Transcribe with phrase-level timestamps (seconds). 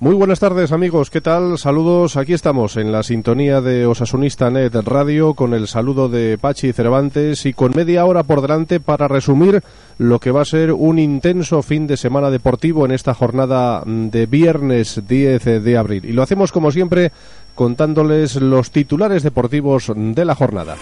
[0.00, 1.58] Muy buenas tardes amigos, ¿qué tal?
[1.58, 6.72] Saludos, aquí estamos en la sintonía de Osasunista Net Radio con el saludo de Pachi
[6.72, 9.60] Cervantes y con media hora por delante para resumir
[9.98, 14.26] lo que va a ser un intenso fin de semana deportivo en esta jornada de
[14.26, 16.04] viernes 10 de abril.
[16.04, 17.10] Y lo hacemos como siempre
[17.56, 20.76] contándoles los titulares deportivos de la jornada.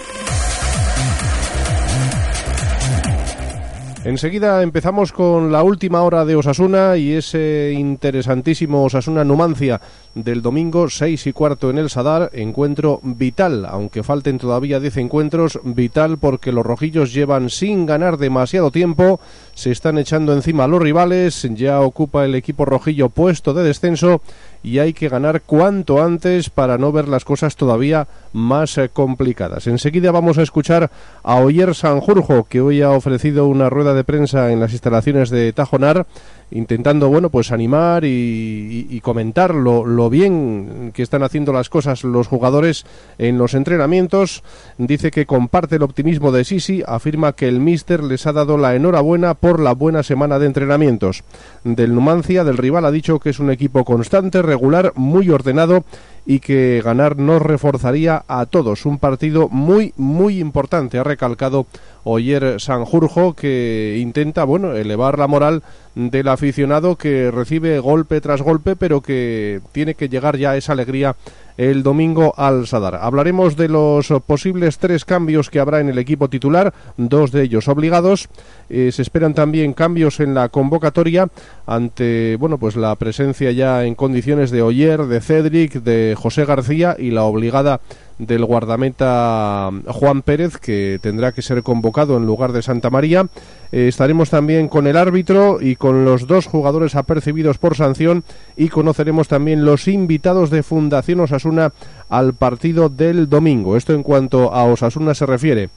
[4.06, 9.80] Enseguida empezamos con la última hora de Osasuna y ese interesantísimo Osasuna Numancia
[10.14, 15.58] del domingo 6 y cuarto en el Sadar, encuentro vital, aunque falten todavía 10 encuentros,
[15.64, 19.18] vital porque los rojillos llevan sin ganar demasiado tiempo,
[19.54, 24.22] se están echando encima a los rivales, ya ocupa el equipo rojillo puesto de descenso
[24.62, 29.66] y hay que ganar cuanto antes para no ver las cosas todavía más eh, complicadas.
[29.66, 30.90] Enseguida vamos a escuchar
[31.22, 35.52] a Oyer Sanjurjo, que hoy ha ofrecido una rueda de prensa en las instalaciones de
[35.52, 36.06] Tajonar
[36.50, 42.84] intentando, bueno, pues animar y, comentar lo, bien que están haciendo las cosas los jugadores
[43.18, 44.42] en los entrenamientos.
[44.78, 48.74] Dice que comparte el optimismo de Sisi, afirma que el míster les ha dado la
[48.74, 51.24] enhorabuena por la buena semana de entrenamientos.
[51.64, 55.84] Del Numancia, del rival, ha dicho que es un equipo constante, regular, muy ordenado
[56.26, 58.84] y que ganar nos reforzaría a todos.
[58.84, 61.66] Un partido muy, muy importante, ha recalcado
[62.02, 65.62] Oyer Sanjurjo, que intenta, bueno, elevar la moral
[65.94, 70.72] del aficionado que recibe golpe tras golpe, pero que tiene que llegar ya a esa
[70.72, 71.16] alegría
[71.56, 72.96] el domingo al Sadar.
[72.96, 77.68] Hablaremos de los posibles tres cambios que habrá en el equipo titular, dos de ellos
[77.68, 78.28] obligados.
[78.68, 81.28] Eh, se esperan también cambios en la convocatoria
[81.66, 86.96] ante bueno pues la presencia ya en condiciones de Oyer, de Cedric, de José García
[86.98, 87.80] y la obligada
[88.18, 93.26] del guardameta Juan Pérez, que tendrá que ser convocado en lugar de Santa María.
[93.72, 98.24] Eh, estaremos también con el árbitro y con los dos jugadores apercibidos por sanción
[98.56, 101.72] y conoceremos también los invitados de Fundación Osasuna
[102.08, 103.76] al partido del domingo.
[103.76, 105.68] Esto en cuanto a Osasuna se refiere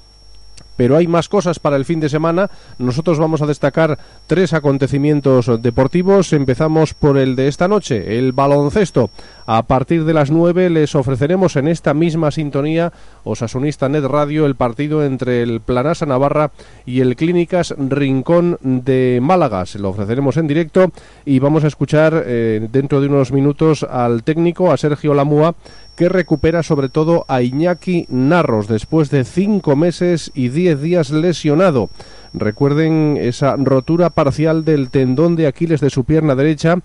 [0.79, 2.49] pero hay más cosas para el fin de semana.
[2.77, 6.31] Nosotros vamos a destacar tres acontecimientos deportivos.
[6.31, 9.09] Empezamos por el de esta noche, el baloncesto.
[9.51, 12.93] A partir de las nueve les ofreceremos en esta misma sintonía
[13.23, 16.51] Osasunista Net Radio el partido entre el Planasa Navarra
[16.85, 19.65] y el Clínicas Rincón de Málaga.
[19.65, 20.91] Se lo ofreceremos en directo
[21.25, 25.55] y vamos a escuchar eh, dentro de unos minutos al técnico, a Sergio Lamúa,
[25.95, 31.89] que recupera sobre todo a Iñaki Narros después de cinco meses y diez días lesionado.
[32.35, 36.77] Recuerden esa rotura parcial del tendón de Aquiles de su pierna derecha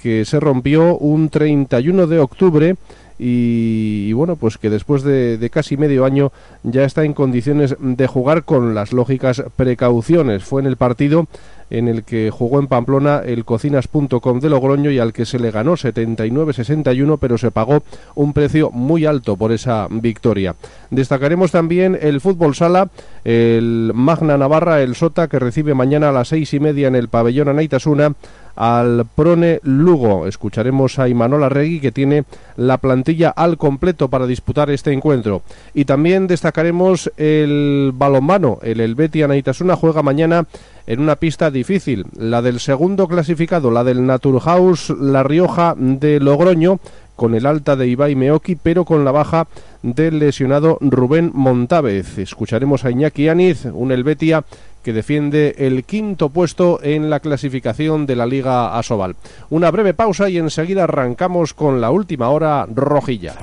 [0.00, 2.76] que se rompió un 31 de octubre
[3.18, 8.06] y, bueno, pues que después de, de, casi medio año ya está en condiciones de
[8.06, 10.42] jugar con las lógicas precauciones.
[10.42, 11.26] Fue en el partido
[11.70, 15.50] en el que jugó en Pamplona el cocinas.com de Logroño y al que se le
[15.50, 17.82] ganó 79-61, pero se pagó
[18.14, 20.54] un precio muy alto por esa victoria.
[20.90, 22.90] Destacaremos también el fútbol sala,
[23.24, 27.08] el Magna Navarra, el Sota, que recibe mañana a las seis y media en el
[27.08, 28.14] pabellón Anaitasuna
[28.56, 30.26] al Prone Lugo.
[30.26, 32.24] Escucharemos a Imanol Arregui que tiene
[32.56, 35.42] la plantilla al completo para disputar este encuentro.
[35.72, 38.58] Y también destacaremos el balonmano.
[38.62, 40.44] El Helvetia Anaitasuna juega mañana
[40.86, 46.80] en una pista difícil, la del segundo clasificado, la del Naturhaus La Rioja de Logroño,
[47.16, 49.46] con el alta de Ibai Meoki, pero con la baja
[49.82, 52.16] del lesionado Rubén Montávez.
[52.18, 54.44] Escucharemos a Iñaki Aniz, un Helvetia
[54.82, 59.16] que defiende el quinto puesto en la clasificación de la Liga Asobal.
[59.50, 63.34] Una breve pausa y enseguida arrancamos con la última hora rojilla.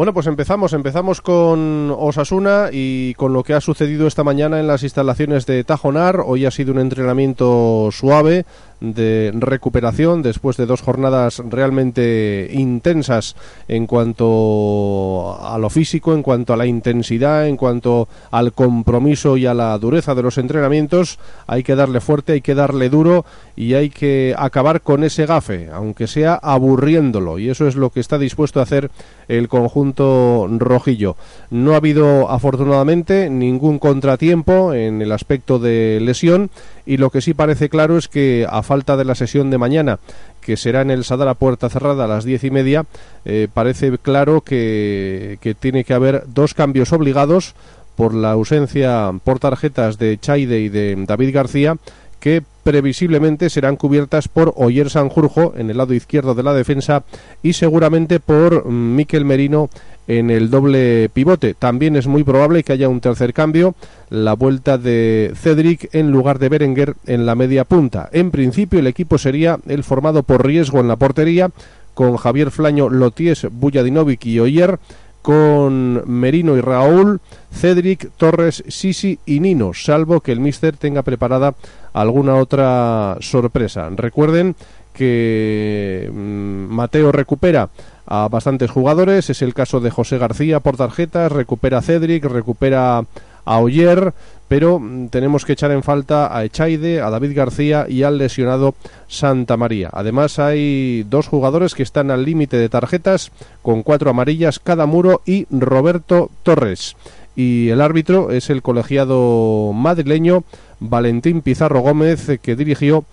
[0.00, 4.66] Bueno, pues empezamos, empezamos con Osasuna y con lo que ha sucedido esta mañana en
[4.66, 6.22] las instalaciones de Tajonar.
[6.24, 8.46] Hoy ha sido un entrenamiento suave,
[8.80, 13.36] de recuperación después de dos jornadas realmente intensas
[13.68, 19.46] en cuanto a lo físico, en cuanto a la intensidad, en cuanto al compromiso y
[19.46, 21.18] a la dureza de los entrenamientos.
[21.46, 23.24] Hay que darle fuerte, hay que darle duro
[23.56, 27.38] y hay que acabar con ese gafe, aunque sea aburriéndolo.
[27.38, 28.90] Y eso es lo que está dispuesto a hacer
[29.28, 31.16] el conjunto rojillo.
[31.50, 36.50] No ha habido afortunadamente ningún contratiempo en el aspecto de lesión
[36.86, 39.98] y lo que sí parece claro es que a falta de la sesión de mañana,
[40.40, 42.86] que será en el Sadar puerta cerrada a las diez y media,
[43.24, 47.54] eh, parece claro que, que tiene que haber dos cambios obligados
[47.96, 51.76] por la ausencia por tarjetas de Chaide y de David García
[52.20, 57.02] que previsiblemente serán cubiertas por Oyer Sanjurjo en el lado izquierdo de la defensa
[57.42, 59.70] y seguramente por Miquel Merino
[60.06, 61.54] en el doble pivote.
[61.54, 63.74] También es muy probable que haya un tercer cambio,
[64.10, 68.08] la vuelta de Cedric en lugar de Berenguer en la media punta.
[68.12, 71.50] En principio el equipo sería el formado por riesgo en la portería,
[71.94, 74.78] con Javier Flaño, Loties, Bujadinovic y Oyer,
[75.22, 77.20] con Merino y Raúl,
[77.52, 81.54] Cedric, Torres, Sisi y Nino, salvo que el Mister tenga preparada
[81.92, 83.88] alguna otra sorpresa.
[83.90, 84.54] Recuerden
[84.92, 87.68] que mm, Mateo recupera
[88.06, 93.04] a bastantes jugadores, es el caso de José García por tarjetas, recupera Cedric, recupera
[93.44, 94.12] a Oyer,
[94.48, 98.74] pero mm, tenemos que echar en falta a Echaide, a David García y al lesionado
[99.06, 99.90] Santa María.
[99.92, 103.30] Además hay dos jugadores que están al límite de tarjetas
[103.62, 106.96] con cuatro amarillas cada muro y Roberto Torres.
[107.36, 110.42] Y el árbitro es el colegiado madrileño
[110.80, 113.04] Valentín Pizarro Gómez que dirigió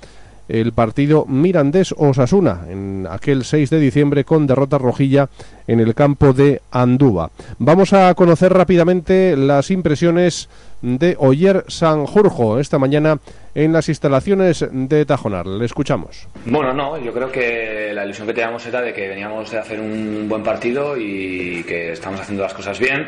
[0.50, 5.30] el partido Mirandés-Osasuna en aquel 6 de diciembre con derrota rojilla
[5.68, 7.32] en el campo de Andúba.
[7.60, 10.50] Vamos a conocer rápidamente las impresiones
[10.82, 13.20] de Oyer Sanjurjo esta mañana
[13.56, 15.48] en las instalaciones de Tajonar.
[15.48, 16.28] Le escuchamos.
[16.46, 19.80] Bueno, no, yo creo que la ilusión que teníamos era de que veníamos de hacer
[19.80, 23.08] un buen partido y que estamos haciendo las cosas bien.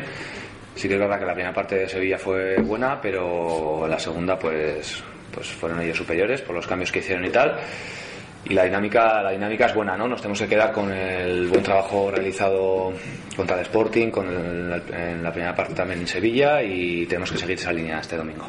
[0.74, 4.38] Sí que es verdad que la primera parte de Sevilla fue buena, pero la segunda
[4.38, 5.02] pues
[5.32, 7.56] pues fueron ellos superiores por los cambios que hicieron y tal.
[8.44, 10.08] Y la dinámica, la dinámica es buena, ¿no?
[10.08, 12.92] Nos tenemos que quedar con el buen trabajo realizado
[13.36, 17.58] contra el Sporting, con en la primera parte también en Sevilla y tenemos que seguir
[17.58, 18.48] esa línea este domingo.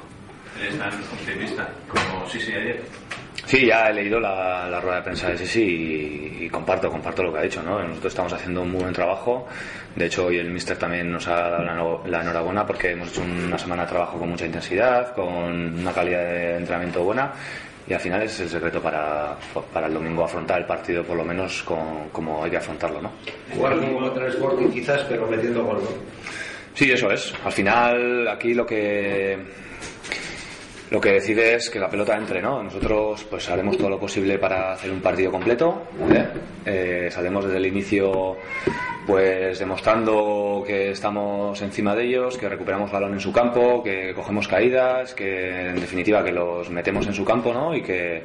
[0.61, 2.81] ¿Eres tan optimista como sí, sí, ayer?
[3.45, 7.39] Sí, ya he leído la, rueda de prensa de Sisi y, comparto, comparto lo que
[7.39, 7.81] ha dicho, ¿no?
[7.81, 9.47] Nosotros estamos haciendo un muy buen trabajo.
[9.95, 13.57] De hecho, hoy el míster también nos ha dado la, enhorabuena porque hemos hecho una
[13.57, 15.33] semana de trabajo con mucha intensidad, con
[15.79, 17.31] una calidad de entrenamiento buena
[17.87, 19.35] y al final es el secreto para,
[19.73, 23.11] para el domingo afrontar el partido por lo menos como hay que afrontarlo, ¿no?
[23.53, 25.89] Jugar como contra el Sporting quizás, pero metiendo gol, ¿no?
[26.73, 27.33] Sí, eso es.
[27.43, 29.37] Al final aquí lo que
[30.91, 32.61] lo que decide es que la pelota entre, ¿no?
[32.61, 36.27] Nosotros pues haremos todo lo posible para hacer un partido completo, ¿vale?
[36.65, 38.35] Eh, saldremos desde el inicio
[39.07, 44.49] pues demostrando que estamos encima de ellos, que recuperamos balón en su campo, que cogemos
[44.49, 47.73] caídas, que en definitiva que los metemos en su campo, ¿no?
[47.73, 48.23] Y que,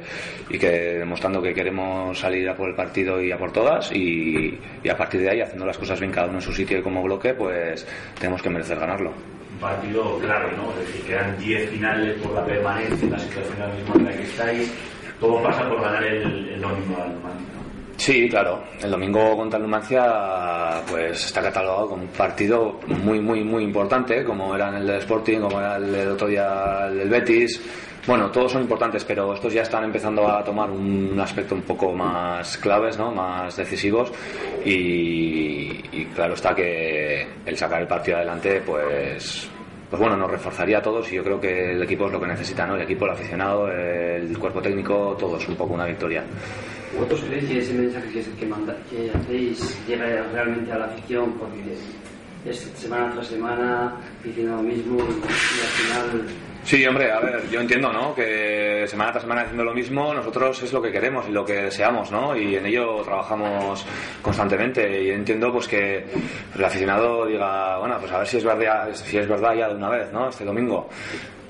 [0.49, 4.59] y que demostrando que queremos salir a por el partido y a por todas y
[4.89, 7.01] a partir de ahí haciendo las cosas bien cada uno en su sitio y como
[7.01, 7.87] bloque, pues
[8.19, 10.71] tenemos que merecer ganarlo partido claro, ¿no?
[10.79, 14.23] Es decir, quedan 10 finales por la permanencia, en la situación misma en la que
[14.23, 14.73] estáis.
[15.19, 17.15] Todo pasa por ganar el, el domingo al.
[17.97, 18.63] Sí, claro.
[18.79, 24.23] El domingo contra el Numancia pues está catalogado como un partido muy, muy, muy importante,
[24.23, 27.59] como era el del Sporting, como era el otro día el del Betis.
[28.07, 31.91] Bueno, todos son importantes, pero estos ya están empezando a tomar un aspecto un poco
[31.91, 33.11] más claves, ¿no?
[33.11, 34.13] más decisivos.
[34.63, 39.49] Y, claro está que el sacar el partido adelante, pues
[39.89, 42.27] pues bueno, nos reforzaría a todos y yo creo que el equipo es lo que
[42.27, 42.75] necesita, ¿no?
[42.75, 46.23] El equipo, el aficionado, el cuerpo técnico, todos un poco una victoria.
[46.93, 51.33] ¿Vosotros creéis que ese mensaje que, que, manda, que hacéis llega realmente a la afición?
[51.33, 51.77] Porque
[52.49, 53.93] es semana tras semana
[54.23, 56.27] diciendo lo mismo y, al final
[56.67, 58.13] Sí, hombre, a ver, yo entiendo, ¿no?
[58.13, 61.53] Que semana tras semana haciendo lo mismo, nosotros es lo que queremos y lo que
[61.53, 62.35] deseamos, ¿no?
[62.35, 63.85] Y en ello trabajamos
[64.21, 65.01] constantemente.
[65.01, 66.03] Y entiendo, pues, que
[66.53, 69.75] el aficionado diga, bueno, pues a ver si es verdad, si es verdad ya de
[69.75, 70.27] una vez, ¿no?
[70.27, 70.89] Este domingo.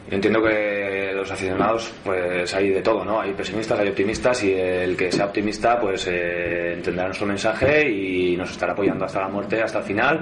[0.10, 3.20] Entiendo que los aficionados, pues hay de todo, ¿no?
[3.20, 8.38] Hay pesimistas, hay optimistas y el que sea optimista, pues eh, entenderá nuestro mensaje y
[8.38, 10.22] nos estará apoyando hasta la muerte, hasta el final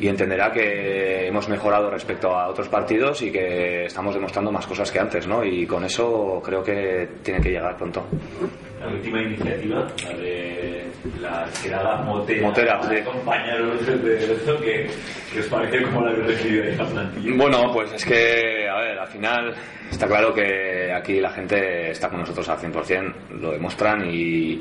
[0.00, 4.90] y entenderá que hemos mejorado respecto a otros partidos y que estamos demostrando más cosas
[4.90, 5.44] que antes, ¿no?
[5.44, 8.06] Y con eso creo que tiene que llegar pronto.
[8.80, 10.87] La última iniciativa, la de
[11.20, 13.02] la quedada Motera, Motera sí.
[13.04, 14.90] compañeros de esto, que,
[15.32, 17.36] que os parece como la que recibe la plantilla.
[17.36, 19.54] Bueno, pues es que, a ver, al final
[19.90, 24.60] está claro que aquí la gente está con nosotros al 100%, lo demuestran y,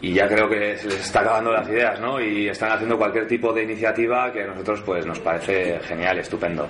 [0.00, 2.20] y ya creo que se les está acabando las ideas, ¿no?
[2.20, 6.68] Y están haciendo cualquier tipo de iniciativa que a nosotros pues nos parece genial, estupendo.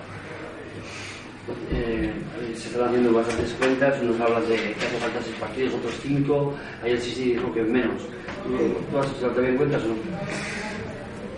[1.71, 2.11] Eh,
[2.55, 6.55] se están haciendo bastantes cuentas, unos hablan de que hace falta seis partidos, otros cinco,
[6.83, 8.09] ayer sí sí dijo que menos.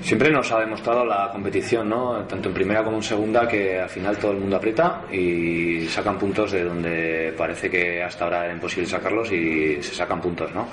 [0.00, 2.24] Siempre nos ha demostrado la competición, ¿no?
[2.26, 6.16] tanto en primera como en segunda, que al final todo el mundo aprieta y sacan
[6.16, 10.54] puntos de donde parece que hasta ahora era imposible sacarlos y se sacan puntos.
[10.54, 10.68] ¿no?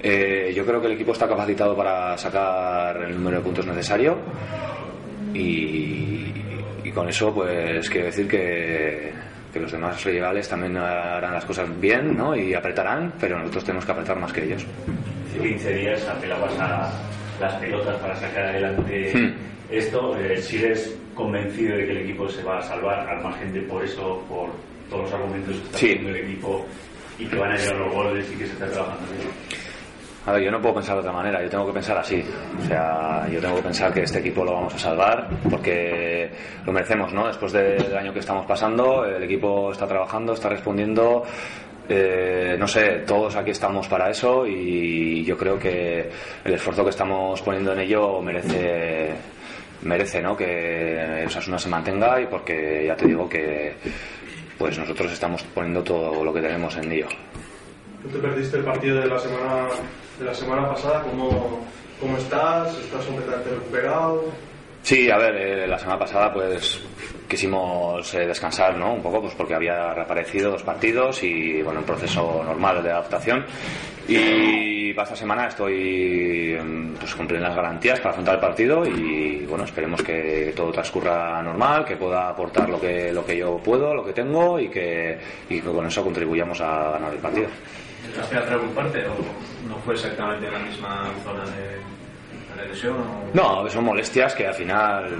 [0.00, 4.18] Eh, yo creo que el equipo está capacitado para sacar el número de puntos necesario
[5.34, 6.32] y,
[6.84, 9.12] y con eso pues quiero decir que,
[9.52, 12.34] que los demás rivales también harán las cosas bien ¿no?
[12.34, 14.64] y apretarán, pero nosotros tenemos que apretar más que ellos.
[15.40, 16.90] 15 días apelabas a
[17.40, 19.32] las pelotas para sacar adelante Hmm.
[19.70, 20.16] esto.
[20.18, 23.84] Eh, ¿Sigues convencido de que el equipo se va a salvar al margen de por
[23.84, 24.48] eso, por
[24.90, 25.86] todos los argumentos que está Sí.
[25.88, 26.66] teniendo el equipo
[27.18, 29.28] y que van a llegar los goles y que se está trabajando bien?
[30.24, 32.22] A ver, yo no puedo pensar de otra manera, yo tengo que pensar así.
[32.62, 36.30] O sea, yo tengo que pensar que este equipo lo vamos a salvar porque
[36.64, 37.26] lo merecemos, ¿no?
[37.26, 41.24] Después del año que estamos pasando, el equipo está trabajando, está respondiendo.
[41.88, 46.08] eh, no sé, todos aquí estamos para eso y yo creo que
[46.44, 49.16] el esfuerzo que estamos poniendo en ello merece
[49.82, 50.36] merece ¿no?
[50.36, 53.74] que Osasuna se mantenga y porque ya te digo que
[54.56, 57.08] pues nosotros estamos poniendo todo lo que tenemos en ello.
[58.00, 59.66] Tú te perdiste el partido de la semana
[60.20, 61.02] de la semana pasada.
[61.02, 61.66] ¿Cómo,
[61.98, 62.78] cómo estás?
[62.78, 64.24] ¿Estás completamente recuperado?
[64.82, 66.80] Sí, a ver, eh, la semana pasada pues
[67.28, 68.94] quisimos eh, descansar, ¿no?
[68.94, 73.44] Un poco, pues porque había reaparecido dos partidos y, bueno, un proceso normal de adaptación.
[74.08, 79.46] Y para esta semana estoy mm, pues cumpliendo las garantías para afrontar el partido y,
[79.46, 83.94] bueno, esperemos que todo transcurra normal, que pueda aportar lo que, lo que yo puedo,
[83.94, 87.48] lo que tengo y que, y que con eso contribuyamos a ganar el partido.
[88.08, 89.14] ¿Llegaste a preocuparte o
[89.68, 91.91] no fue exactamente la misma zona de.
[93.34, 95.10] No, son molestias que al final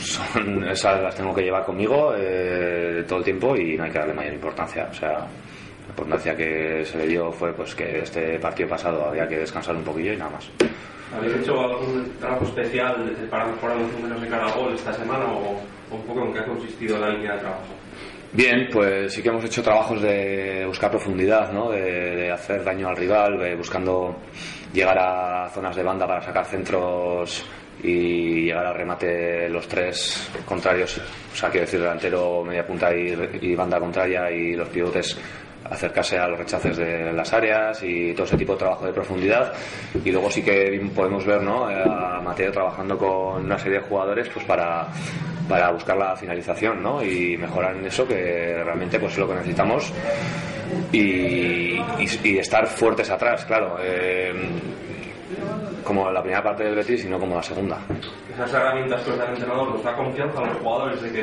[0.00, 3.98] son, esas las tengo que llevar conmigo eh, todo el tiempo y no hay que
[3.98, 4.88] darle mayor importancia.
[4.90, 9.28] O sea, la importancia que se le dio fue pues que este partido pasado había
[9.28, 10.50] que descansar un poquillo y nada más.
[11.16, 15.60] ¿Habéis hecho algún trabajo especial para mejorar los números de cada gol esta semana o,
[15.90, 17.62] o un poco en qué ha consistido la línea de trabajo?
[18.36, 21.70] Bien, pues sí que hemos hecho trabajos de buscar profundidad, ¿no?
[21.70, 24.16] de, de hacer daño al rival, buscando
[24.72, 27.44] llegar a zonas de banda para sacar centros
[27.80, 30.98] y llegar al remate los tres contrarios,
[31.32, 35.16] o sea, quiero decir delantero, media punta y, y banda contraria y los pivotes
[35.70, 39.52] acercarse a los rechaces de las áreas y todo ese tipo de trabajo de profundidad
[40.04, 41.66] y luego sí que podemos ver ¿no?
[41.66, 44.88] a Mateo trabajando con una serie de jugadores pues para,
[45.48, 47.02] para buscar la finalización ¿no?
[47.02, 49.92] y mejorar en eso que realmente pues es lo que necesitamos
[50.92, 51.78] y
[52.38, 54.32] estar fuertes atrás claro eh,
[55.84, 57.78] como la primera parte del Betis y no como la segunda
[58.32, 61.22] Esas herramientas que os da el entrenador, ¿os da confianza a los jugadores de que,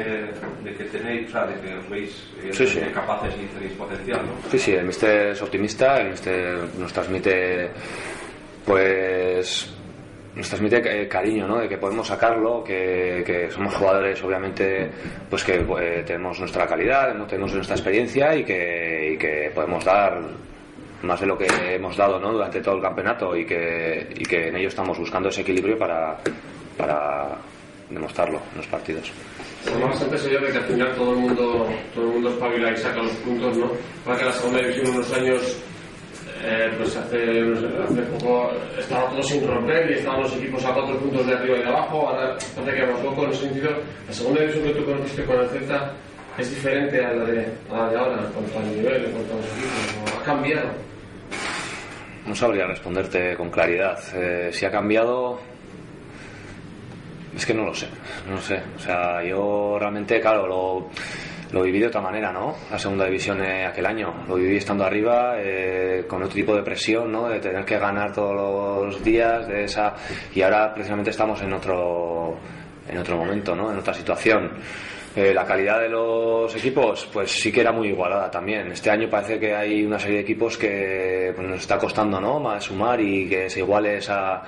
[0.63, 2.79] de que tenéis, o sea, de que os veis Sí, sí.
[2.93, 4.19] capaces y tenéis potencial?
[4.25, 4.49] ¿no?
[4.49, 7.69] Sí, sí, el mister es optimista, el mister nos transmite,
[8.65, 9.73] pues,
[10.35, 11.57] nos transmite eh, cariño, ¿no?
[11.59, 14.89] De que podemos sacarlo, que, que somos jugadores, obviamente,
[15.29, 20.21] pues que eh, tenemos nuestra calidad, tenemos nuestra experiencia y que, y que podemos dar
[21.03, 22.31] más de lo que hemos dado, ¿no?
[22.31, 26.17] Durante todo el campeonato y que, y que en ello estamos buscando ese equilibrio para,
[26.77, 27.37] para
[27.89, 29.11] demostrarlo en los partidos.
[29.63, 32.77] Forma bastante serio de que al final todo el mundo todo el mundo espabila y
[32.77, 33.71] saca los puntos, ¿no?
[34.05, 35.61] Para que la segunda división unos años
[36.43, 37.41] eh, pues hace,
[37.83, 41.57] hace poco estaba todo sin romper y estaban los equipos a cuatro puntos de arriba
[41.57, 43.71] y de abajo, ahora parece que vamos loco en ese sentido.
[44.07, 45.93] La segunda división que tú conociste con el Celta
[46.39, 49.33] es diferente a la de, a la de ahora en cuanto al nivel, en cuanto
[49.33, 50.19] a los equipos, ¿no?
[50.19, 50.90] ha cambiado.
[52.25, 53.99] No sabría responderte con claridad.
[54.13, 55.39] Eh, si ha cambiado,
[57.35, 57.87] es que no lo sé,
[58.27, 58.61] no lo sé.
[58.75, 60.89] O sea, yo realmente, claro, lo,
[61.51, 62.55] lo viví de otra manera, ¿no?
[62.69, 64.13] La segunda división eh, aquel año.
[64.27, 67.27] Lo viví estando arriba, eh, con otro tipo de presión, ¿no?
[67.27, 69.95] De tener que ganar todos los días, de esa.
[70.33, 72.37] Y ahora precisamente estamos en otro,
[72.91, 73.71] en otro momento, ¿no?
[73.71, 74.51] En otra situación.
[75.13, 78.71] Eh, la calidad de los equipos, pues sí que era muy igualada también.
[78.71, 82.39] Este año parece que hay una serie de equipos que pues, nos está costando, ¿no?
[82.39, 84.43] Más sumar y que se iguale esa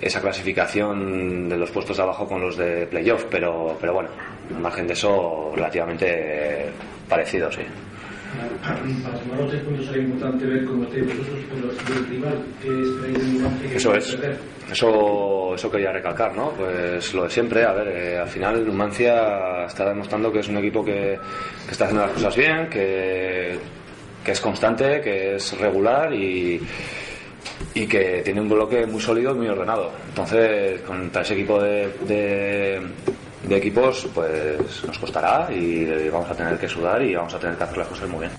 [0.00, 4.10] esa clasificación de los puestos de abajo con los de playoff, pero, pero bueno,
[4.54, 6.70] al margen de eso, relativamente
[7.08, 7.62] parecido, sí.
[8.62, 12.68] Para los tres puntos sería importante ver cómo estáis vosotros con los del rival, que
[12.68, 14.14] esperáis de Numancia que Eso es.
[14.16, 14.38] perder.
[14.70, 16.50] Eso, eso quería recalcar, ¿no?
[16.50, 20.56] Pues lo de siempre, a ver, eh, al final Numancia está demostrando que es un
[20.58, 21.18] equipo que,
[21.66, 23.58] que está haciendo las cosas bien, que,
[24.24, 26.60] que es constante, que es regular y,
[27.74, 29.92] y que tiene un bloque muy sólido y muy ordenado.
[30.08, 32.80] Entonces, contra ese equipo de, de,
[33.42, 37.56] de equipos, pues nos costará y vamos a tener que sudar y vamos a tener
[37.56, 38.32] que hacer las cosas muy bien.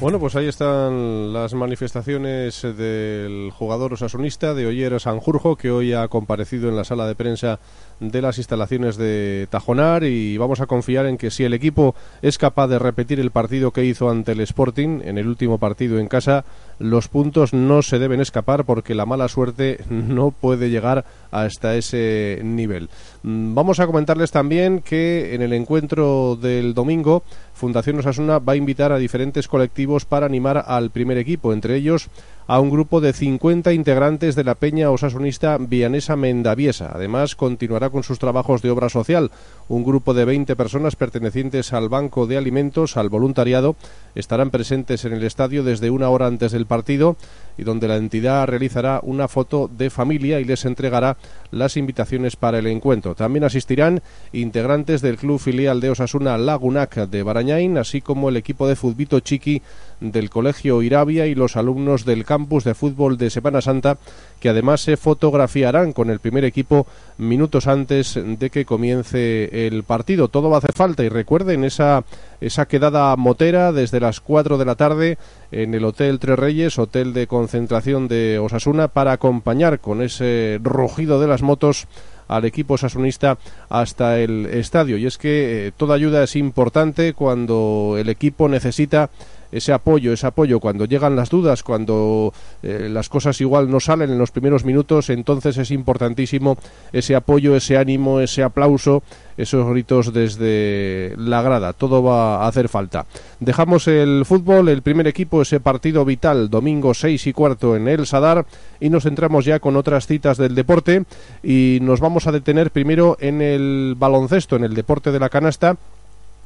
[0.00, 6.06] Bueno, pues ahí están las manifestaciones del jugador osasunista de Oyer Sanjurjo, que hoy ha
[6.06, 7.58] comparecido en la sala de prensa
[7.98, 12.38] de las instalaciones de Tajonar y vamos a confiar en que si el equipo es
[12.38, 16.06] capaz de repetir el partido que hizo ante el Sporting en el último partido en
[16.06, 16.44] casa,
[16.78, 22.40] los puntos no se deben escapar porque la mala suerte no puede llegar hasta ese
[22.44, 22.88] nivel.
[23.24, 27.24] Mm, vamos a comentarles también que en el encuentro del domingo
[27.58, 32.08] Fundación Osasuna va a invitar a diferentes colectivos para animar al primer equipo, entre ellos
[32.48, 36.90] a un grupo de 50 integrantes de la Peña Osasunista Vianesa Mendaviesa.
[36.94, 39.30] Además, continuará con sus trabajos de obra social.
[39.68, 43.76] Un grupo de 20 personas pertenecientes al Banco de Alimentos, al voluntariado,
[44.14, 47.16] estarán presentes en el estadio desde una hora antes del partido
[47.58, 51.18] y donde la entidad realizará una foto de familia y les entregará
[51.50, 53.14] las invitaciones para el encuentro.
[53.14, 54.00] También asistirán
[54.32, 59.20] integrantes del club filial de Osasuna Lagunac de Barañain, así como el equipo de Fudbito
[59.20, 59.60] Chiqui
[60.00, 63.98] del Colegio Irabia y los alumnos del campus de fútbol de Semana Santa,
[64.40, 66.86] que además se fotografiarán con el primer equipo
[67.16, 70.28] minutos antes de que comience el partido.
[70.28, 72.04] Todo va a hacer falta y recuerden esa,
[72.40, 75.18] esa quedada motera desde las 4 de la tarde
[75.50, 81.20] en el Hotel Tres Reyes, hotel de concentración de Osasuna, para acompañar con ese rugido
[81.20, 81.88] de las motos
[82.28, 83.38] al equipo sasunista
[83.68, 84.98] hasta el estadio.
[84.98, 89.10] Y es que eh, toda ayuda es importante cuando el equipo necesita
[89.52, 94.10] ese apoyo, ese apoyo cuando llegan las dudas, cuando eh, las cosas igual no salen
[94.10, 96.56] en los primeros minutos, entonces es importantísimo
[96.92, 99.02] ese apoyo, ese ánimo, ese aplauso,
[99.36, 101.72] esos gritos desde la grada.
[101.72, 103.06] Todo va a hacer falta.
[103.40, 108.06] Dejamos el fútbol, el primer equipo, ese partido vital, domingo 6 y cuarto en el
[108.06, 108.46] Sadar,
[108.80, 111.04] y nos entramos ya con otras citas del deporte
[111.42, 115.76] y nos vamos a detener primero en el baloncesto, en el deporte de la canasta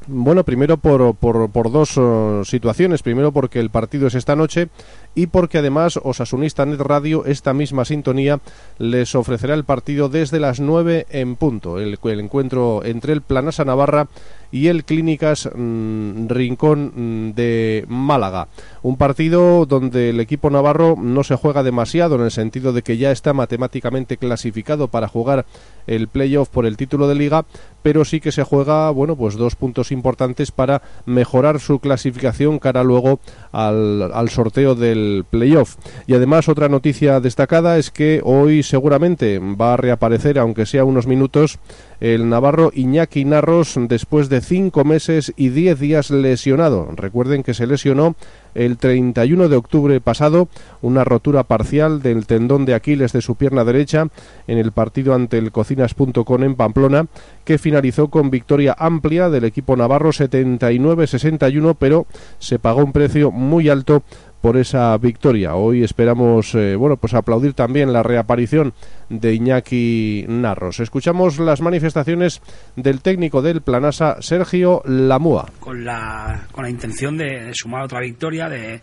[0.06, 3.02] bueno, primero por, por, por dos uh, situaciones.
[3.02, 4.68] Primero porque el partido es esta noche
[5.14, 8.40] y porque además Osasunista Net Radio, esta misma sintonía,
[8.78, 11.78] les ofrecerá el partido desde las 9 en punto.
[11.78, 14.08] El, encuentro entre el Planasa Navarra
[14.50, 18.48] y el Clínicas mm, Rincón mm, de Málaga.
[18.82, 22.96] Un partido donde el equipo navarro no se juega demasiado en el sentido de que
[22.96, 25.46] ya está matemáticamente clasificado para jugar
[25.86, 27.44] el playoff por el título de liga,
[27.82, 32.84] pero sí que se juega, bueno, pues dos puntos importantes para mejorar su clasificación cara
[32.84, 33.20] luego
[33.52, 35.76] al sorteo del playoff.
[36.06, 41.06] Y además otra noticia destacada es que hoy seguramente va a reaparecer, aunque sea unos
[41.06, 41.58] minutos,
[42.00, 46.88] el navarro Iñaki Narros después de cinco meses y diez días lesionado.
[46.96, 48.16] Recuerden que se lesionó
[48.54, 50.48] el 31 de octubre pasado
[50.82, 54.08] una rotura parcial del tendón de Aquiles de su pierna derecha
[54.46, 57.06] en el partido ante el Cocinas.com en Pamplona
[57.44, 62.06] que finalizó con victoria amplia del equipo navarro 79-61 pero
[62.38, 64.02] se pagó un precio muy alto
[64.42, 65.54] por esa victoria.
[65.54, 68.74] Hoy esperamos, eh, bueno, pues aplaudir también la reaparición
[69.08, 70.80] de Iñaki Narros.
[70.80, 72.42] Escuchamos las manifestaciones
[72.74, 75.48] del técnico del Planasa, Sergio Lamúa.
[75.60, 78.80] Con la, con la intención de, sumar otra victoria, de,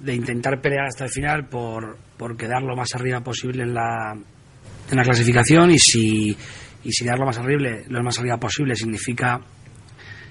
[0.00, 4.16] de, intentar pelear hasta el final por, por quedar lo más arriba posible en la,
[4.90, 6.34] en la clasificación y si,
[6.82, 9.38] y si quedar lo más arriba, lo más arriba posible significa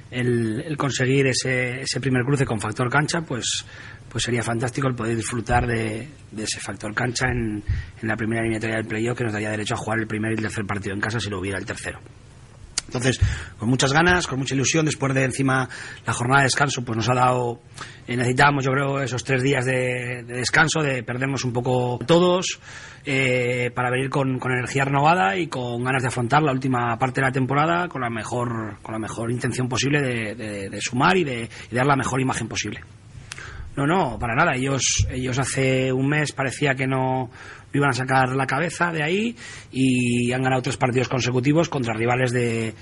[0.09, 3.65] el, el conseguir ese, ese primer cruce con factor cancha, pues
[4.09, 7.63] pues sería fantástico el poder disfrutar de, ese factor cancha en,
[8.01, 10.41] la primera eliminatoria del playoff que nos daría derecho a jugar el primer y el
[10.41, 11.99] tercer partido en casa si lo hubiera el tercero.
[12.87, 13.19] Entonces,
[13.57, 15.67] con muchas ganas, con mucha ilusión, después de encima
[16.05, 17.59] la jornada de descanso, pues nos ha dado,
[18.07, 22.61] eh, necesitábamos yo creo esos tres días de, descanso, de perdernos un poco todos,
[23.05, 27.27] eh, para venir con, energía renovada y con ganas de afrontar la última parte de
[27.27, 31.85] la temporada con la mejor, con la mejor intención posible de, sumar y de dar
[31.85, 32.79] la mejor imagen posible.
[33.77, 34.55] No, no, para nada.
[34.55, 37.29] Ellos, ellos hace un mes parecía que no,
[37.73, 39.35] iban a sacar la cabeza de ahí
[39.71, 42.73] y han ganado tres partidos consecutivos contra rivales de,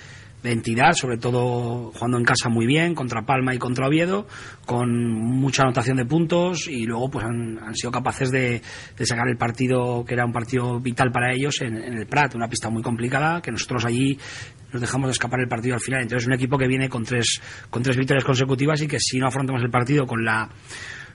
[0.52, 4.28] entidad, sobre todo jugando en casa muy bien, contra Palma y contra Oviedo,
[4.66, 8.62] con mucha anotación de puntos y luego pues han, sido capaces de,
[9.04, 12.70] sacar el partido que era un partido vital para ellos en, el Prat, una pista
[12.70, 14.18] muy complicada que nosotros allí
[14.72, 16.02] nos dejamos de escapar el partido al final.
[16.02, 19.20] Entonces es un equipo que viene con tres, con tres victorias consecutivas y que si
[19.20, 20.50] no afrontamos el partido con la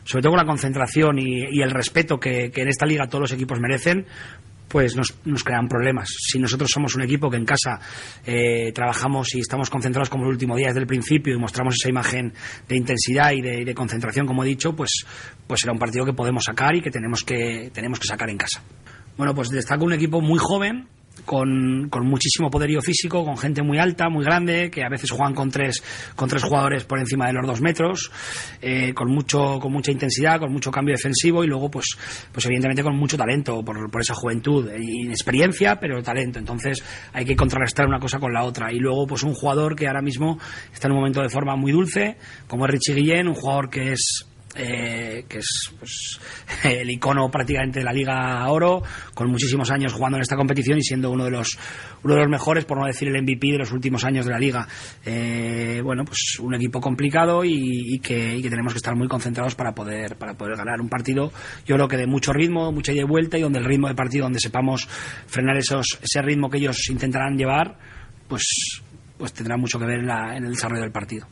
[0.05, 3.61] sobre todo con la concentración y, el respeto que, en esta liga todos los equipos
[3.61, 4.07] merecen,
[4.71, 6.09] pues nos, nos, crean problemas.
[6.09, 7.81] Si nosotros somos un equipo que en casa
[8.25, 11.89] eh, trabajamos y estamos concentrados como el último día desde el principio y mostramos esa
[11.89, 12.33] imagen
[12.69, 15.05] de intensidad y de, concentración, como he dicho, pues,
[15.47, 18.37] pues será un partido que podemos sacar y que tenemos que, tenemos que sacar en
[18.37, 18.63] casa.
[19.17, 20.87] Bueno, pues destaco un equipo muy joven,
[21.31, 25.33] con, con, muchísimo poderío físico, con gente muy alta, muy grande, que a veces juegan
[25.33, 25.81] con tres,
[26.17, 28.11] con tres jugadores por encima de los dos metros,
[28.61, 31.97] eh, con, mucho, con mucha intensidad, con mucho cambio defensivo y luego, pues,
[32.33, 36.41] pues evidentemente con mucho talento por, por esa juventud, inexperiencia, pero talento.
[36.41, 38.73] Entonces hay que contrarrestar una cosa con la otra.
[38.73, 40.37] Y luego, pues un jugador que ahora mismo
[40.73, 42.17] está en un momento de forma muy dulce,
[42.49, 46.21] como es Richie Guillén, un jugador que es eh, que es pues,
[46.65, 48.83] el icono prácticamente de la Liga Oro,
[49.15, 51.59] con muchísimos años jugando en esta competición y siendo uno de los
[52.03, 54.39] uno de los mejores, por no decir el MVP de los últimos años de la
[54.39, 54.67] Liga.
[55.05, 60.17] Eh, bueno, pues un equipo complicado y, que, tenemos que estar muy concentrados para poder
[60.17, 61.33] para poder ganar un partido.
[61.67, 63.95] Yo creo que de mucho ritmo, mucha ida y vuelta y donde el ritmo de
[63.95, 64.89] partido, donde sepamos
[65.27, 67.79] frenar esos ese ritmo que ellos intentarán llevar,
[68.29, 68.83] pues
[69.17, 71.27] pues tendrá mucho que ver en el desarrollo del partido.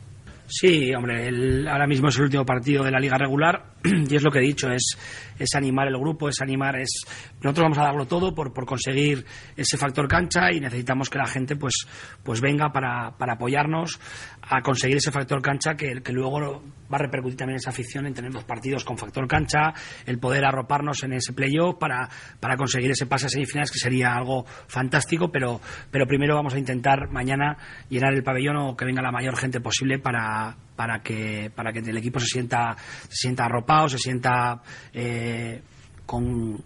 [0.50, 1.28] Sí, hombre,
[1.68, 4.42] ahora mismo es el último partido de la liga regular y es lo que he
[4.42, 4.96] dicho, es,
[5.38, 7.02] es animar el grupo, es animar, es
[7.42, 11.26] nosotros vamos a darlo todo por, por conseguir ese factor cancha y necesitamos que la
[11.26, 11.86] gente pues,
[12.22, 14.00] pues venga para, para apoyarnos
[14.40, 18.14] a conseguir ese factor cancha que, que luego va a repercutir también esa afición en
[18.14, 19.72] tener dos partidos con factor cancha,
[20.06, 22.08] el poder arroparnos en ese playoff para,
[22.40, 26.58] para conseguir ese pase a semifinales que sería algo fantástico, pero, pero primero vamos a
[26.58, 27.56] intentar mañana
[27.88, 31.80] llenar el pabellón o que venga la mayor gente posible para, para que para que
[31.80, 32.76] el equipo se sienta
[33.08, 35.60] se sienta arropado se sienta eh,
[36.06, 36.62] con,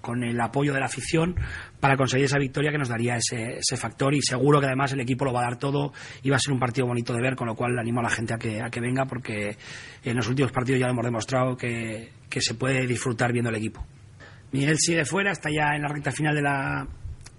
[0.00, 1.36] con el apoyo de la afición
[1.78, 4.14] para conseguir esa victoria que nos daría ese, factor.
[4.14, 6.52] Y seguro que además el equipo lo va a dar todo y va a ser
[6.52, 8.70] un partido bonito de ver con lo cual animo a la gente a que, a
[8.70, 9.56] que venga porque
[10.04, 13.84] en los últimos partidos ya hemos demostrado que, que se puede disfrutar viendo el equipo.
[14.52, 16.88] Miguel sigue fuera está ya en la recta final de la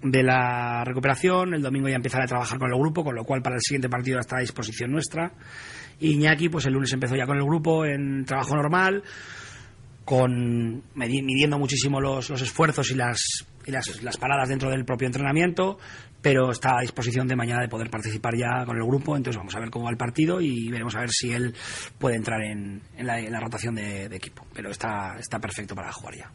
[0.02, 1.54] de la recuperación.
[1.54, 3.88] El domingo ya empezará a trabajar con el grupo con lo cual para el siguiente
[3.88, 5.32] partido está a disposición nuestra.
[6.00, 9.04] Iñaki, pues el lunes empezó ya con el grupo en trabajo normal,
[10.04, 15.78] con midiendo muchísimo los, esfuerzos y, las, y las, las, paradas dentro del propio entrenamiento,
[16.20, 19.54] pero está a disposición de mañana de poder participar ya con el grupo, entonces vamos
[19.54, 21.54] a ver cómo va el partido y veremos a ver si él
[21.98, 26.32] puede entrar en, la, rotación de, de, equipo, pero está, está perfecto para jugar ya.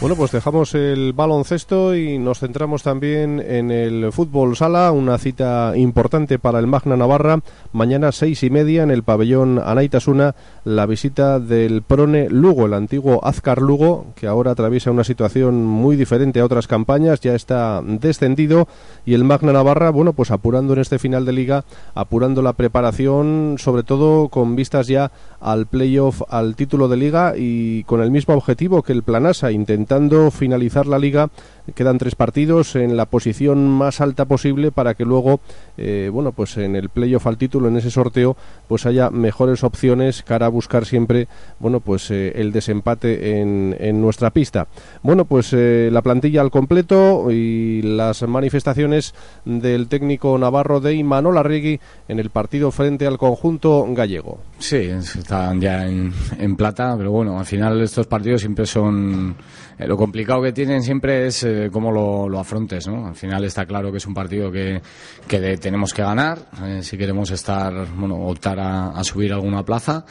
[0.00, 5.74] Bueno, pues dejamos el baloncesto y nos centramos también en el fútbol sala, una cita
[5.76, 7.40] importante para el Magna Navarra.
[7.74, 10.34] Mañana seis y media en el pabellón Anaitasuna,
[10.64, 15.96] la visita del Prone Lugo, el antiguo Azcar Lugo, que ahora atraviesa una situación muy
[15.96, 18.68] diferente a otras campañas, ya está descendido
[19.04, 23.56] y el Magna Navarra, bueno, pues apurando en este final de liga, apurando la preparación,
[23.58, 28.34] sobre todo con vistas ya al playoff, al título de liga y con el mismo
[28.34, 31.30] objetivo que el Planasa, intentando finalizar la liga
[31.74, 35.40] quedan tres partidos en la posición más alta posible para que luego,
[35.76, 38.36] eh, bueno, pues en el playoff al título, en ese sorteo,
[38.68, 41.28] pues haya mejores opciones cara a buscar siempre,
[41.58, 44.68] bueno, pues eh, el desempate en, en, nuestra pista.
[45.02, 51.38] Bueno, pues eh, la plantilla al completo y las manifestaciones del técnico navarro de Imanol
[51.38, 54.40] Arregui en el partido frente al conjunto gallego.
[54.58, 59.36] Sí, están ya en, en plata, pero bueno, al final estos partidos siempre son
[59.80, 63.06] eh, lo complicado que tienen siempre es eh, cómo lo, afrontes, ¿no?
[63.06, 64.80] Al final está claro que es un partido que,
[65.26, 70.04] que tenemos que ganar eh, si queremos estar, bueno, optar a, subir alguna plaza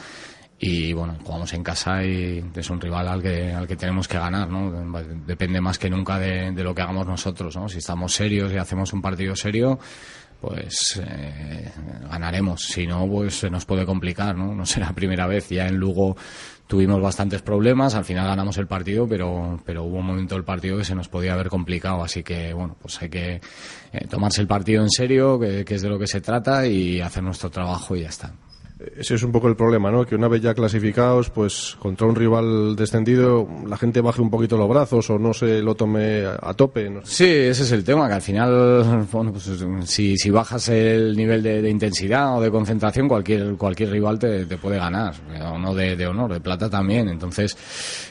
[0.58, 4.18] y bueno, jugamos en casa y es un rival al que, al que tenemos que
[4.18, 4.92] ganar, ¿no?
[5.24, 7.68] Depende más que nunca de, de lo que hagamos nosotros, ¿no?
[7.68, 9.78] Si estamos serios y hacemos un partido serio,
[10.40, 11.00] pues
[12.10, 12.62] ganaremos.
[12.62, 14.54] Si no, pues se nos puede complicar, ¿no?
[14.54, 15.48] No será la primera vez.
[15.48, 16.16] Ya en Lugo
[16.66, 20.78] tuvimos bastantes problemas, al final ganamos el partido, pero, pero hubo un momento del partido
[20.78, 23.40] que se nos podía haber complicado, así que bueno, pues hay que
[23.92, 27.24] eh, tomarse el partido en serio, que es de lo que se trata, y hacer
[27.24, 28.32] nuestro trabajo y ya está.
[28.96, 30.06] Ese es un poco el problema, ¿no?
[30.06, 34.56] Que una vez ya clasificados, pues contra un rival descendido, la gente baje un poquito
[34.56, 36.90] los brazos o no se lo tome a tope.
[37.04, 39.50] Sí, ese es el tema, que al final, bueno, pues
[39.84, 44.56] si, si bajas el nivel de, intensidad o de concentración, cualquier, cualquier rival te, te
[44.56, 47.08] puede ganar, o no de, de, honor, de plata también.
[47.08, 47.56] Entonces,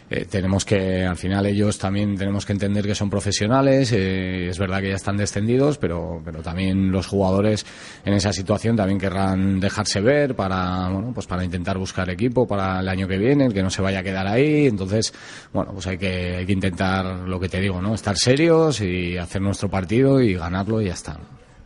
[0.10, 4.60] eh, tenemos que, al final ellos también tenemos que entender que son profesionales, eh, es
[4.60, 7.65] verdad que ya están descendidos, pero, pero también los jugadores
[8.05, 10.59] en esa situación también querrán dejarse ver para
[10.91, 14.00] bueno, pues para intentar buscar equipo para el año que viene, que no se vaya
[14.00, 14.67] a quedar ahí.
[14.67, 15.13] Entonces,
[15.54, 17.93] bueno, pues hay que, hay que intentar lo que te digo, ¿no?
[17.93, 21.19] Estar serios y hacer nuestro partido y ganarlo y ya está.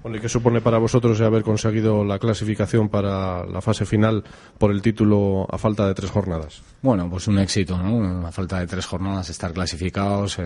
[0.04, 4.22] Bueno, ¿y qué supone para vosotros haber conseguido la clasificación para la fase final
[4.58, 6.62] por el título a falta de tres jornadas?
[6.82, 8.28] Bueno, pues un éxito, ¿no?
[8.28, 10.44] A falta de tres jornadas estar clasificados eh,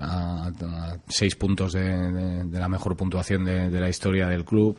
[0.00, 0.50] a,
[1.06, 4.76] seis puntos de, la mejor puntuación de, de la historia del club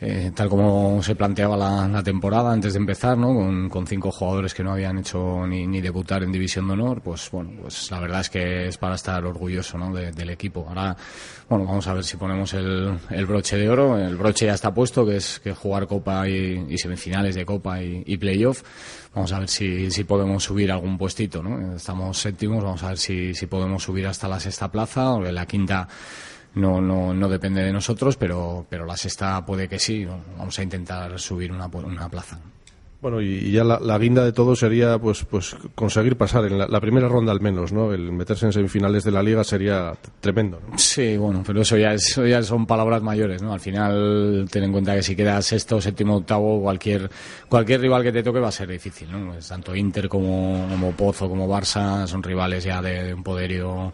[0.00, 3.68] eh, tal como se planteaba la, temporada antes de empezar, ¿no?
[3.70, 7.52] Con, cinco jugadores que no habían hecho ni, debutar en División de Honor, pues bueno,
[7.62, 9.94] pues la verdad es que es para estar orgulloso ¿no?
[9.94, 10.66] del equipo.
[10.68, 10.96] Ahora,
[11.48, 13.96] bueno, vamos a ver si ponemos el, broche de oro.
[13.96, 18.16] El broche ya está puesto, que es que jugar Copa y, semifinales de Copa y,
[18.16, 18.62] Playoff.
[19.14, 21.76] Vamos a ver si, si podemos subir algún puestito, ¿no?
[21.76, 25.46] Estamos séptimos, vamos a ver si, si podemos subir hasta la sexta plaza, o la
[25.46, 25.86] quinta
[26.54, 30.04] no, no, no depende de nosotros, pero, pero la sexta puede que sí.
[30.04, 32.38] Vamos a intentar subir una, una plaza.
[33.04, 37.06] Bueno, y, ya la, guinda de todo sería pues pues conseguir pasar en la, primera
[37.06, 37.92] ronda al menos, ¿no?
[37.92, 40.58] El meterse en semifinales de la liga sería tremendo.
[40.76, 43.52] Sí, bueno, pero eso ya, eso ya son palabras mayores, ¿no?
[43.52, 47.10] Al final, ten en cuenta que si quedas sexto, séptimo, octavo, cualquier
[47.46, 49.32] cualquier rival que te toque va a ser difícil, ¿no?
[49.32, 53.92] Pues tanto Inter como, como Pozo como Barça son rivales ya de un poderío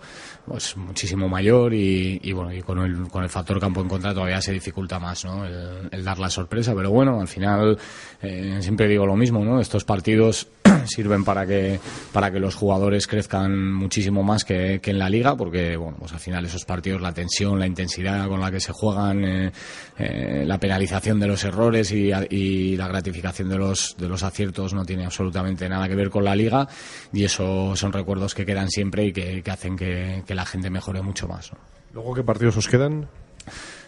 [0.50, 4.40] pues muchísimo mayor y, bueno y con el, con el factor campo en contra todavía
[4.40, 5.46] se dificulta más ¿no?
[5.46, 7.78] el, dar la sorpresa pero bueno al final
[8.20, 10.48] eh, siempre digo lo mismo no estos partidos
[10.86, 11.80] sirven para que
[12.12, 16.20] para que los jugadores crezcan muchísimo más que, en la liga porque bueno pues al
[16.20, 19.52] final esos partidos la tensión la intensidad con la que se juegan eh,
[19.98, 24.74] eh, la penalización de los errores y, y, la gratificación de los de los aciertos
[24.74, 26.68] no tiene absolutamente nada que ver con la liga
[27.12, 31.26] y eso son recuerdos que quedan siempre y que, hacen que la gente mejore mucho
[31.26, 31.50] más.
[31.92, 33.08] ¿Luego qué partidos os quedan?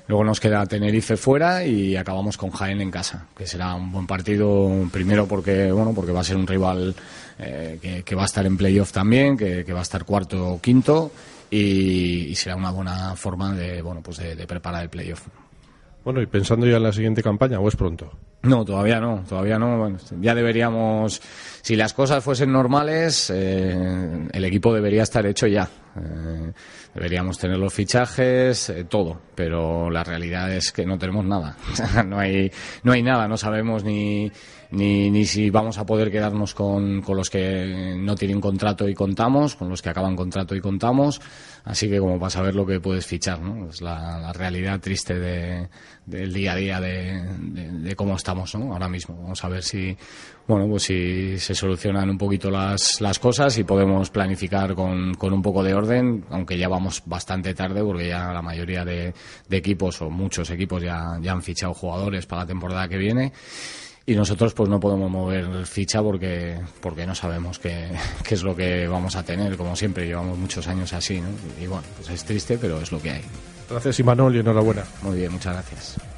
[0.08, 4.06] Luego nos queda Tenerife fuera y acabamos con Jaén en casa, que será un buen
[4.06, 6.94] partido primero porque bueno porque va a ser un rival
[7.38, 11.12] eh, que, va a estar en playoff también, que, va a estar cuarto o quinto
[11.50, 15.22] y, será una buena forma de bueno pues de, preparar el playoff.
[16.04, 18.10] Bueno, y pensando ya en la siguiente campaña, ¿o es pronto?
[18.42, 19.96] No, todavía no, todavía no.
[20.20, 21.22] ya deberíamos,
[21.62, 25.68] si las cosas fuesen normales, eh, el equipo debería estar hecho ya.
[25.96, 26.52] Eh,
[26.92, 31.56] deberíamos tener los fichajes, eh, todo, pero la realidad es que no tenemos nada.
[32.06, 32.50] no hay,
[32.82, 34.32] no hay nada, no sabemos ni,
[34.72, 38.94] ni, ni si vamos a poder quedarnos con, con los que no tienen contrato y
[38.94, 41.20] contamos, con los que acaban contrato y contamos.
[41.64, 43.68] Así que como vas a ver lo que puedes fichar, ¿no?
[43.68, 45.68] Es la, realidad triste de,
[46.06, 48.72] del día a día de, de, cómo estamos, ¿no?
[48.72, 49.14] Ahora mismo.
[49.22, 49.94] Vamos a ver si,
[50.48, 55.34] bueno, pues si se solucionan un poquito las, las cosas y podemos planificar con, con
[55.34, 59.12] un poco de orden, aunque ya vamos bastante tarde porque ya la mayoría de,
[59.48, 63.32] de equipos o muchos equipos ya, ya han fichado jugadores para la temporada que viene
[64.06, 67.90] y nosotros pues no podemos mover ficha porque porque no sabemos qué,
[68.24, 69.56] qué, es lo que vamos a tener.
[69.56, 71.28] Como siempre llevamos muchos años así ¿no?
[71.60, 73.22] y bueno pues es triste pero es lo que hay.
[73.68, 74.84] Gracias Imanol y enhorabuena.
[75.02, 76.11] Muy bien muchas gracias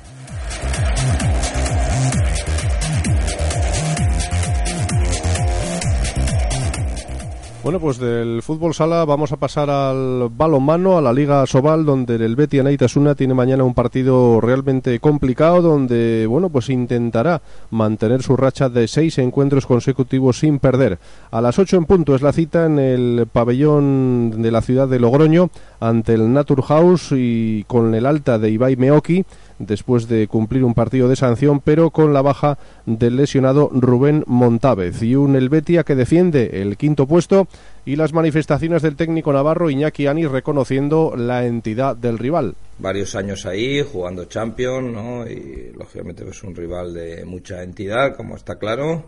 [7.65, 12.17] Bueno, pues del fútbol sala vamos a pasar al balonmano, a la Liga Sobal, donde
[12.17, 18.37] el Betty Anaitasuna tiene mañana un partido realmente complicado, donde, bueno, pues intentará mantener su
[18.37, 20.99] racha de seis encuentros consecutivos sin perder.
[21.31, 25.01] A las ocho en punto es la cita en el pabellón de la ciudad de
[25.01, 25.49] Logroño,
[25.89, 29.25] ante el Naturhaus y con el alta de Ibai Meoki
[29.59, 35.03] después de cumplir un partido de sanción, pero con la baja del lesionado Rubén Montávez.
[35.03, 37.47] Y un Helvetia que defiende el quinto puesto
[37.85, 42.55] y las manifestaciones del técnico navarro Iñaki Ani reconociendo la entidad del rival.
[42.79, 45.27] Varios años ahí jugando Champions, ¿no?
[45.27, 49.05] Y lógicamente es un rival de mucha entidad, como está claro,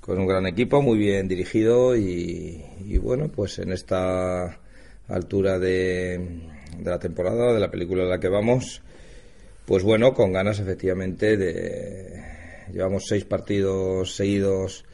[0.00, 2.62] con un gran equipo, muy bien dirigido y,
[3.02, 4.58] bueno, pues en esta
[5.08, 6.18] altura de,
[6.78, 8.82] de la temporada, de la película en la que vamos,
[9.64, 12.36] pues bueno, con ganas efectivamente de...
[12.72, 14.84] Llevamos seis partidos seguidos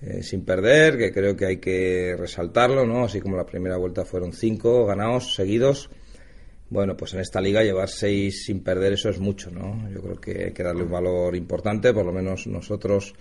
[0.00, 3.04] eh, sin perder, que creo que hay que resaltarlo, ¿no?
[3.04, 5.88] Así como la primera vuelta fueron cinco ganados seguidos.
[6.68, 9.88] Bueno, pues en esta liga llevar seis sin perder eso es mucho, ¿no?
[9.90, 13.14] Yo creo que hay que darle un valor importante, por lo menos nosotros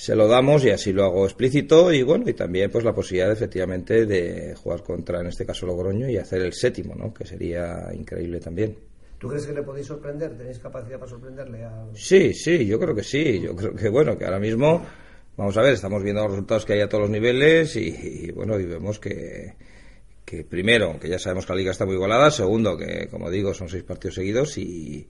[0.00, 3.30] se lo damos y así lo hago explícito y bueno, y también pues la posibilidad
[3.30, 7.12] efectivamente de jugar contra, en este caso Logroño, y hacer el séptimo, ¿no?
[7.12, 8.78] Que sería increíble también.
[9.18, 10.38] ¿Tú crees que le podéis sorprender?
[10.38, 11.64] ¿Tenéis capacidad para sorprenderle?
[11.64, 11.84] A...
[11.92, 13.42] Sí, sí, yo creo que sí.
[13.42, 14.82] Yo creo que, bueno, que ahora mismo,
[15.36, 18.58] vamos a ver, estamos viendo los resultados que hay a todos los niveles y, bueno,
[18.58, 19.52] y vemos que,
[20.24, 23.52] que primero, que ya sabemos que la liga está muy igualada, segundo, que como digo,
[23.52, 25.06] son seis partidos seguidos y,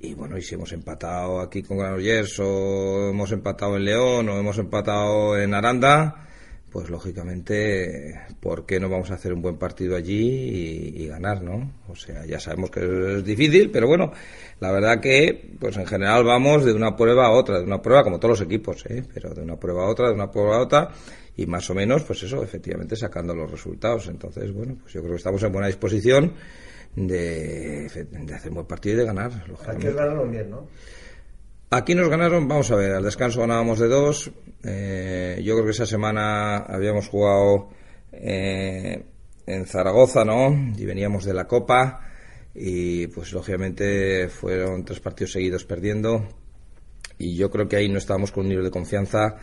[0.00, 4.38] y bueno, y si hemos empatado aquí con Granollers o hemos empatado en León o
[4.38, 6.28] hemos empatado en Aranda,
[6.70, 11.72] pues lógicamente, ¿por qué no vamos a hacer un buen partido allí y, ganar, no?
[11.88, 14.12] O sea, ya sabemos que es difícil, pero bueno,
[14.60, 18.04] la verdad que, pues en general vamos de una prueba a otra, de una prueba
[18.04, 19.02] como todos los equipos, ¿eh?
[19.12, 20.90] Pero de una prueba a otra, de una prueba a otra,
[21.36, 24.06] y más o menos, pues eso, efectivamente sacando los resultados.
[24.08, 26.34] Entonces, bueno, pues yo creo que estamos en buena disposición
[27.06, 29.30] de, de hacer un buen partido y de ganar.
[29.66, 30.66] Aquí os ganaron bien, ¿no?
[31.70, 34.30] Aquí nos ganaron, vamos a ver, al descanso ganábamos de dos.
[34.64, 37.68] Eh, yo creo que esa semana habíamos jugado
[38.12, 39.04] eh,
[39.46, 40.72] en Zaragoza, ¿no?
[40.76, 42.00] Y veníamos de la Copa
[42.54, 46.26] y pues lógicamente fueron tres partidos seguidos perdiendo
[47.18, 49.36] y yo creo que ahí no estábamos con un nivel de confianza,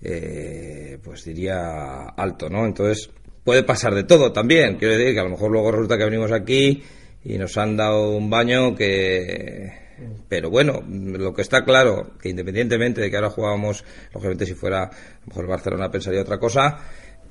[0.00, 2.64] eh, pues diría alto, ¿no?
[2.64, 3.10] Entonces
[3.46, 4.76] puede pasar de todo también.
[4.76, 6.82] Quiero decir que a lo mejor luego resulta que venimos aquí
[7.24, 9.86] y nos han dado un baño que
[10.28, 14.82] pero bueno, lo que está claro, que independientemente de que ahora jugábamos, lógicamente si fuera,
[14.82, 16.76] a lo mejor Barcelona pensaría otra cosa,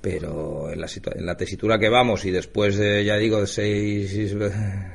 [0.02, 4.36] pero en la, en la tesitura que vamos y después de, ya digo, de seis,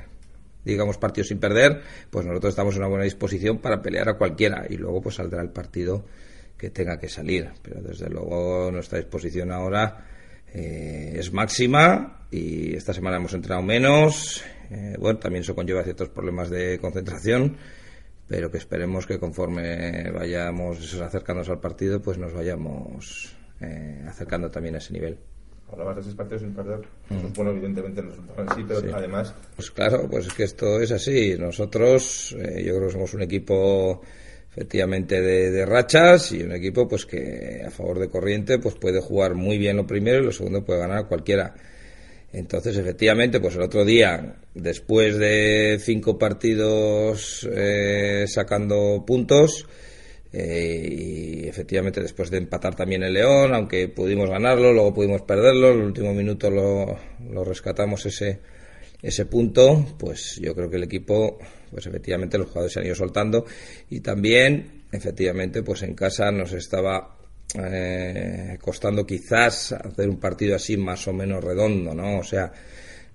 [0.65, 4.65] digamos, partidos sin perder, pues nosotros estamos en una buena disposición para pelear a cualquiera
[4.69, 6.07] y luego pues saldrá el partido
[6.57, 7.51] que tenga que salir.
[7.63, 10.10] Pero desde luego nuestra disposición ahora
[10.53, 14.43] eh, es máxima y esta semana hemos entrenado menos.
[14.71, 17.57] Eh, bueno, también eso conlleva ciertos problemas de concentración,
[18.29, 24.77] pero que esperemos que conforme vayamos acercándonos al partido, pues nos vayamos eh, acercando también
[24.77, 25.19] a ese nivel.
[25.73, 26.81] Hablabas de seis partidos sin perder.
[27.11, 27.33] Mm.
[27.35, 29.35] bueno, evidentemente, el resultado en sí, pero además.
[29.55, 31.37] Pues claro, pues es que esto es así.
[31.39, 34.03] Nosotros, yo creo que somos un equipo
[34.53, 39.35] efectivamente de, rachas y un equipo pues que a favor de corriente pues puede jugar
[39.35, 41.55] muy bien lo primero y lo segundo puede ganar cualquiera.
[42.33, 49.67] Entonces efectivamente pues el otro día después de cinco partidos eh, sacando puntos
[50.33, 55.73] eh, y efectivamente después de empatar también el León aunque pudimos ganarlo luego pudimos perderlo
[55.73, 56.97] en el último minuto lo,
[57.33, 58.39] lo rescatamos ese
[59.03, 61.39] ese punto, pues yo creo que el equipo,
[61.71, 63.45] pues efectivamente los jugadores se han ido soltando
[63.89, 67.17] y también, efectivamente, pues en casa nos estaba
[67.59, 72.19] eh, costando quizás hacer un partido así más o menos redondo, ¿no?
[72.19, 72.53] O sea,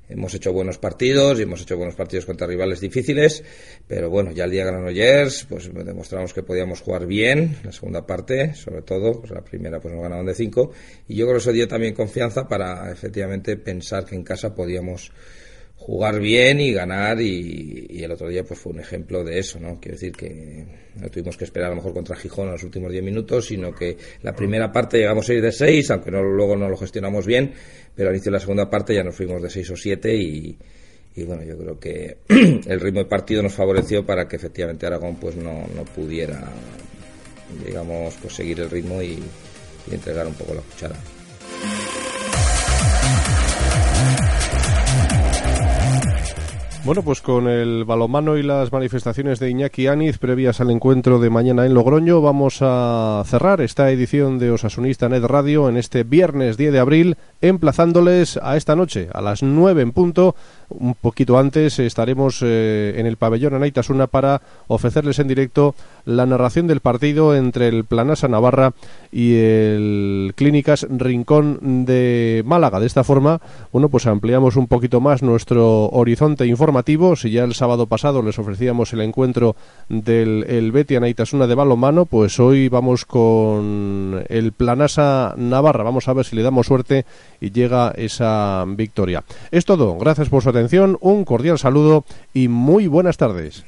[0.09, 3.43] hemos hecho buenos partidos y hemos hecho buenos partidos contra rivales difíciles,
[3.87, 8.53] pero bueno, ya el día Granollers, pues demostramos que podíamos jugar bien, la segunda parte,
[8.55, 10.71] sobre todo, pues la primera pues nos ganaron de cinco,
[11.07, 15.11] y yo creo que eso dio también confianza para efectivamente pensar que en casa podíamos
[15.77, 19.79] jugar bien y ganar y, el otro día pues fue un ejemplo de eso, ¿no?
[19.79, 22.91] Quiero decir que no tuvimos que esperar a lo mejor contra Gijón en los últimos
[22.91, 26.55] 10 minutos, sino que la primera parte llegamos a ir de 6, aunque no, luego
[26.55, 27.53] no lo gestionamos bien,
[27.95, 30.57] pero al inicio de la segunda parte ya nos fuimos de 6 o 7 y,
[31.25, 32.17] bueno, yo creo que
[32.67, 36.43] el ritmo de partido nos favoreció para que efectivamente Aragón pues no, no pudiera,
[37.65, 39.19] digamos, pues seguir el ritmo y,
[39.89, 40.95] y entregar un poco la cuchara.
[46.85, 51.31] Bueno, pues con el balomano y las manifestaciones de Iñaki Aniz previas al encuentro de
[51.31, 56.57] mañana en Logroño, vamos a cerrar esta edición de Osasunista Net Radio en este viernes
[56.57, 60.35] 10 de abril, emplazándoles a esta noche, a las 9 en punto,
[60.69, 65.75] un poquito antes estaremos eh, en el pabellón Anaitasuna para ofrecerles en directo
[66.05, 68.73] la narración del partido entre el Planasa Navarra
[69.11, 72.79] y el Clínicas Rincón de Málaga.
[72.79, 77.15] De esta forma, bueno, pues ampliamos un poquito más nuestro horizonte informativo.
[77.15, 79.55] Si ya el sábado pasado les ofrecíamos el encuentro
[79.89, 85.83] del el Betty Anaitasuna de balonmano, pues hoy vamos con el Planasa Navarra.
[85.83, 87.05] Vamos a ver si le damos suerte
[87.41, 89.23] y llega esa victoria.
[89.51, 89.97] Es todo.
[89.97, 93.63] Gracias por su atención, un cordial saludo y muy buenas tardes.